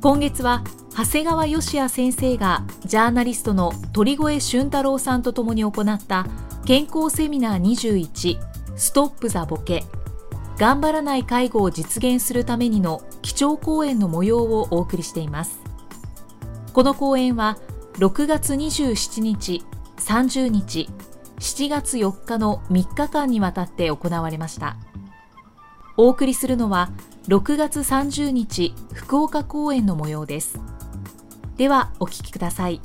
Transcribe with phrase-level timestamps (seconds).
[0.00, 0.62] 今月は
[0.96, 6.26] 長谷川芳也先生がジャーナリストの鳥越俊太郎さんと共に行った
[6.64, 8.38] 健康セミナー21
[8.76, 9.84] ストップザボケ。
[10.58, 15.58] 頑張らない介護を実現するためにの基調講演の模様をお送りしています。
[16.72, 17.58] この講演は
[17.94, 19.64] 6月27日
[19.98, 20.88] 30日
[21.38, 24.76] 7月4日の3日間にわたって行われました。
[25.96, 26.90] お送りするのは
[27.28, 30.60] 6月30日福岡公演の模様です。
[31.56, 32.80] ではお聞きください。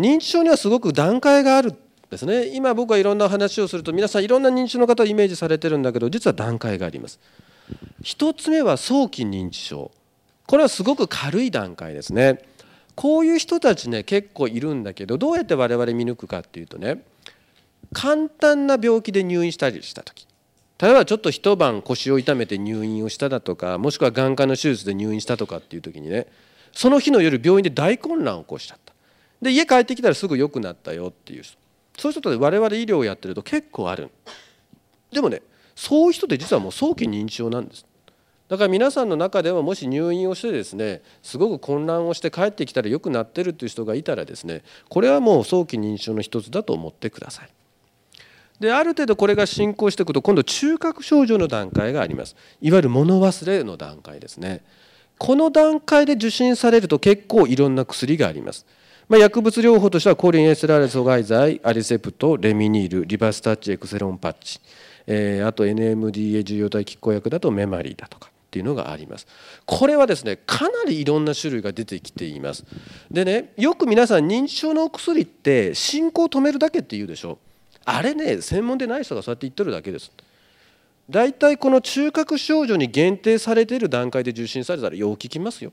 [0.00, 1.76] 認知症にはすごく段階がある
[2.10, 2.48] ですね。
[2.48, 7.20] 今僕はいろんな話をすると皆さんいろんな認知症の方をイメージされてるんだけど実は段階があります。
[8.02, 9.92] 一つ目は早期認知症。
[10.48, 12.42] これはすごく軽い段階ですね。
[12.96, 17.04] こういう人たちね結構いるんだけどどうやって我々見抜くかっていうとね
[17.92, 20.27] 簡単な病気で入院したりした時。
[20.80, 26.26] 例えばちょっと一晩腰を痛めて入院をしただとかもしくは眼科の手術で入院したとかっていう時にね
[26.72, 28.94] その日の夜病院で大混乱を起こしちゃった。
[29.42, 31.56] で家帰ってきたらすぐ良くなったよっていう人。
[31.96, 34.10] そういう人って我々医療をやってると結構ある。
[35.10, 35.42] でもね
[35.74, 37.84] そういう人って実はもう早期認知症なんです。
[38.48, 47.50] だから皆さんの中ではもし入院をしてですねすごく混乱をして帰ってきたら良くなってるっていう人がいたらですねこれはもう早期認知症の一つだと思ってください。
[48.60, 52.36] である程度これが進行していくと今度中核症状の段階があります。
[52.60, 54.62] いわゆる物忘れの段階ですね。
[55.18, 58.66] この段階で受診されると結構いろんな薬があります。
[59.08, 64.60] まあ、薬物療法としてはコリンエステラーレ阻害剤アリセプトレミニールリバスタッチエクセロンパッチ、
[65.06, 69.26] えー、あと NMDA 受容体拮抗薬だとメマリーだとかっていうのがあります。
[69.64, 72.64] これはですねかなりいろんな種類が出てきています。
[73.10, 77.38] でねよく皆さん認知症のお薬って進行を止めるだけって言うでしょ。
[77.90, 80.12] あれね専門でない人がそうやって言ってるだけです。
[81.08, 85.72] 大体この中核症状に限定されている段階で受診されたらよう聞きますよ。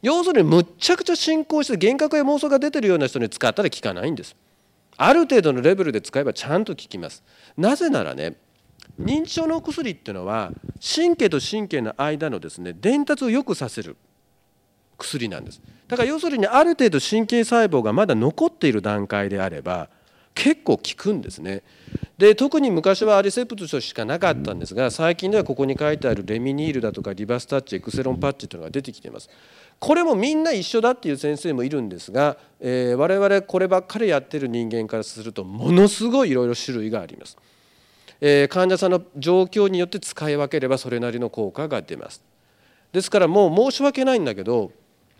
[0.00, 4.34] 要するにむっちゃくちゃ進行して幻覚や妄想が出てるような人に使ったら効かないんです。
[4.96, 7.22] ある程度のレベルで使えばちゃんと効きます。
[7.58, 8.36] なぜならね
[8.98, 13.98] 認知症のお薬っていうのは神経と神経の間のですね伝達を良くさせる
[14.96, 15.60] 薬なんです。
[15.88, 19.90] だから要するにある程度神経細胞がまだ残っている段階であれば
[20.36, 21.62] 結構効くんですね。
[22.18, 29.28] で特に昔はアリセプトしかなかったんですが最近ではここに書いてあるレミニールだとかリバスタッチエクセロンパッチというのが出てきています。
[29.78, 37.36] これもみんな一緒だっていう先生もいるんですが、えー、我々こればっかりやってる人間からするとものすごいいろいろ種類があります、
[38.20, 42.22] えー、患者さんの状況によって使い分ければそれなりの効果が出ます。
[42.92, 44.70] ですからもう申し訳ないんだけど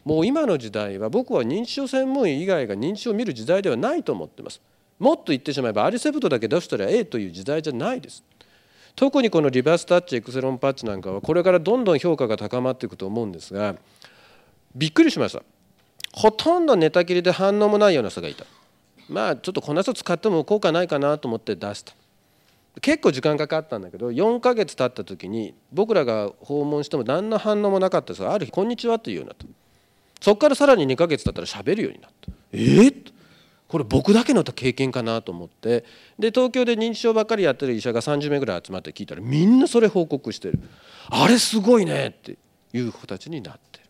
[0.05, 4.63] もう今の時代は僕は認知症専門医以外が認知症を見る時代ではないと思ってます。
[4.99, 8.23] もっと言ってしまえばアリセプトだけ出したらええという時代じゃないです。
[8.95, 13.77] 特にこのリバースタッチエクセロンパッチなんかはこれからどんどん評価が高まっていくと思うんですが
[14.75, 15.43] びっくりしました。
[16.13, 18.47] ほとんど寝たきりで反応もないような人がいた。
[19.09, 21.93] まあちょっとこんな人使っても効果ないかなと思って出した。
[22.81, 29.47] 結構時間かかったんだけど4ヶ月経った時に僕らが訪問しても何の反応もなかったですがある日「こんにちは」というようになった。
[30.21, 32.33] そこからさらに2ヶ月経ったら喋るようになった。
[32.53, 33.13] えー、
[33.69, 35.85] これ僕だけの経験かなと思って。
[36.19, 40.61] で東京で認知症ばっかりやってる医者が30名ぐらい集まって聞いたらみんなそれ報告してる。
[41.11, 42.39] あれすごいねって
[42.73, 43.87] いう子たちになってる。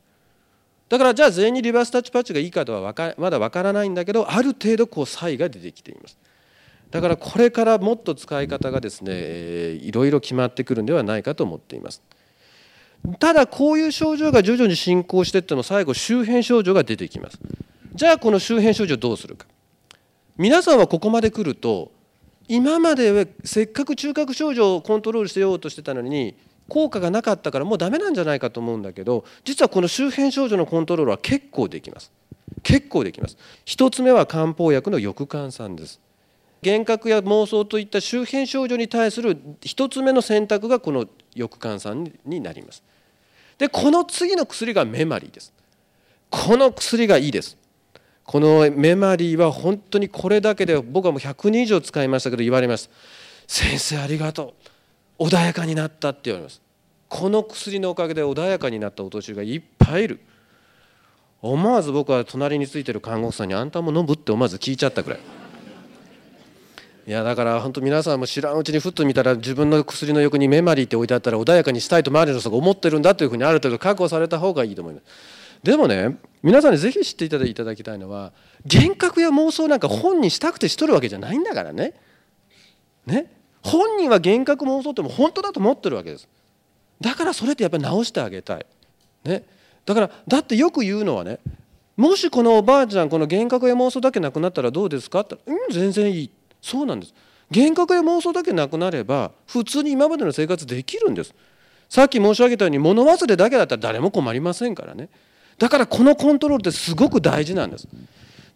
[0.88, 6.18] だからじゃあ全員にリバースタッチパッチがいいかとはかまだわからないんだけどある程度こう差異が出てきています。
[6.90, 12.02] だからこれからもっと使い方がですね、えー、いろいろ決まってくるんではないかと思っています。
[13.18, 17.38] ただこういう症状が徐々に進行していっても最後周辺症状が出てきます。
[17.94, 19.46] じゃあこの周辺症状どうするか。
[20.38, 21.92] 皆さんはここまで来ると
[22.48, 26.36] 今までせっかく中核症状をコントロールしようとしてたのに
[26.68, 32.12] 効果がなかったからもうダメなんじゃないかと思うんだけど実はこの周辺症状のコントロールは結構できます。
[32.62, 33.36] 結構できます。
[33.64, 36.00] 一つ目は漢方薬の翼換酸です。
[36.64, 41.06] 幻覚や妄想といった周辺症状に対する一つ目の選択がこの
[41.36, 42.82] 翼換酸になります。
[43.58, 45.52] でこの次の薬がメマリーです。
[46.30, 47.56] この薬がいいです。
[48.26, 52.94] このメマリーは本当にこれだけで僕はもう100人以上使いましたけど言われました
[53.46, 54.54] 先生ありがと
[55.18, 55.24] う。
[55.28, 56.60] 穏やかになったって言われます。
[57.08, 60.20] この薬のおかげで穏やかになったお年寄りがいっぱいいる。
[61.40, 65.20] 思わず僕は隣についてる看護師さんにあんたも飲むって思わず聞いちゃったくらい。
[67.06, 75.04] いやだから本当皆さんも知らんうちにふっと見たら自分の薬の横にメマリーって置いてあったら穏やかにしたいと周りの人が思ってるんだというふうにある程度確保された方がいいと思います。
[75.62, 78.32] でもね皆さんにぜひ知っていただきたいのは
[78.64, 81.94] 幻覚や妄想なんか本にしたくてしとるわけじゃないんだからね。
[83.04, 83.32] ね。
[83.62, 86.28] 本人は幻覚妄想っても本当だと思ってるわけです。
[87.00, 88.66] だからそれってやっぱり直してあげたい。
[89.24, 89.44] ね。
[89.84, 91.38] だからだってよく言うのはね
[91.96, 95.20] もしこのおばあちゃんこの幻覚や妄想だけなくなったらどうですか？
[95.20, 96.30] ってうん全然いい。
[96.60, 97.14] そうなんです。
[97.50, 101.34] 幻覚や妄想だけなくなれば普通に今までの生活できるんです。
[101.88, 105.08] さっき申し上げたように物忘れだけだったら誰も困りませんからね。
[105.58, 107.88] だからこのコントロールってすごく大事なんです。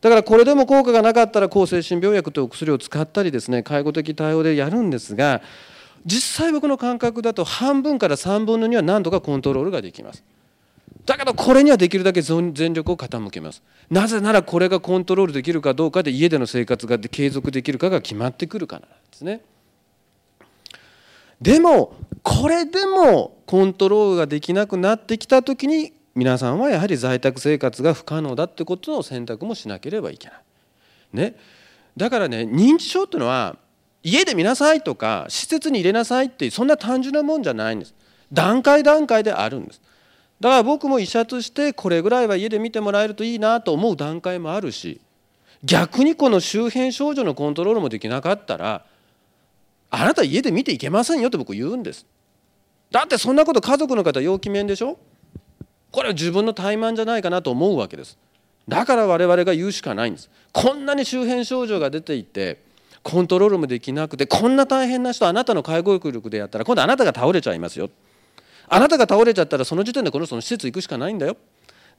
[0.00, 5.43] だからこれでも効果がなかったら抗精神病薬というお薬を使ったりですね介護的対応でやるんですが
[6.06, 10.25] 実際僕の感覚だと半分から3分の2は何度かコントロールができます。
[11.06, 13.62] だけどこれにはできるだけ全力を傾けます。
[13.91, 19.43] なぜならこれがコントロールできるかどうかで家での生活が継続できるかが決まってくるからなんですね。
[21.41, 30.41] でもこれでもコントロールができなくなってきた時に皆さんはやはり在宅生活が不可能だってことの選択もしなければいけない。
[31.12, 31.37] ね、
[31.97, 33.57] だからね認知症っていうのは
[34.03, 37.95] 家で見なさいとか施設に入れなさいってそんな単純なもんじゃないんです。
[38.33, 39.81] 段階段階であるんです。
[40.41, 45.01] だから僕も医者としてこれぐらいは家で見てもらえるといいなと思う段階もあるし
[45.62, 48.87] 逆にこの周辺症状のコントロールもできなかったら
[49.91, 52.07] あなた家で見ていけませんよって僕言うんです
[52.91, 54.99] だってそんなこと家族の方陽気面でしょ？
[55.90, 58.16] これは自分の怠慢じゃないかなと思うわけです。
[58.69, 60.31] だから我々が言うしかないんです。
[60.52, 62.58] こんなに周辺症状が出ていて
[63.02, 67.90] コントロールもできなくてこんな大変な人あなたの介護力でやったら今度あなたが倒れちゃいますよ。
[68.69, 71.37] あなたが倒れちゃったらその時点でこの人の施設行くしかないんだよ。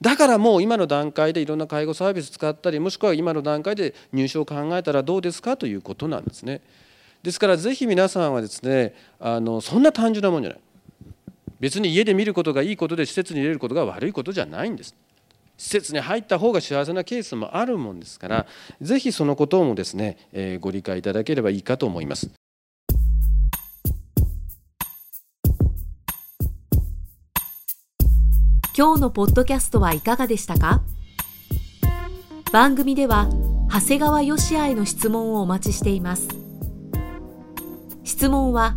[0.00, 5.56] だからもう今の段階でいろんな介護サービス使ったりもしくは今の段階で入所を考えたらどうですか？
[5.56, 6.62] ということなんですね。
[7.22, 10.60] ですからぜひ皆さんはですねあのそんな単純なもんじゃない。
[11.62, 14.96] 別に家で見ることがいいことで施設に入れることが悪いことじゃないんです。
[15.56, 18.46] 施設に入った方が幸せなケースもあるもんですから
[18.80, 22.30] ぜひそのこともですね、えー、ご理解いただければいいかと思います。
[28.76, 30.82] 今日のポッドキャストはいかがでしたか？
[32.50, 33.28] 番組では
[33.70, 36.28] 長谷川義也への質問をお待ちしています。
[38.02, 38.74] 質問は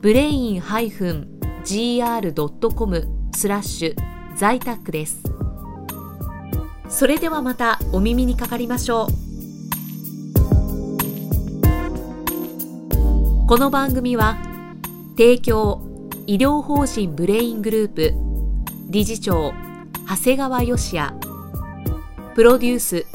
[0.00, 0.62] ブレイン
[1.64, 5.22] -gr.com スラッシュ在宅です
[6.88, 9.08] それではまたお耳にかかりましょう
[13.46, 14.38] この番組は
[15.16, 15.82] 提供
[16.26, 18.12] 医療法人ブレイングループ
[18.88, 19.52] 理事長
[20.08, 21.14] 長谷川義也
[22.34, 23.06] プロデュース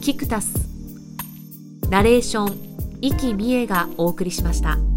[0.00, 0.68] キクタス
[1.90, 2.68] ナレーション
[3.00, 4.87] 生きみえがお送りしました。